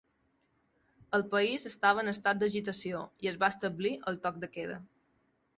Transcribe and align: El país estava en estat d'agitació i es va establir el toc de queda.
El 1.17 1.25
país 1.33 1.67
estava 1.71 2.03
en 2.05 2.11
estat 2.13 2.41
d'agitació 2.41 3.05
i 3.27 3.33
es 3.33 3.39
va 3.45 3.53
establir 3.57 3.95
el 4.13 4.21
toc 4.25 4.45
de 4.47 4.55
queda. 4.57 4.81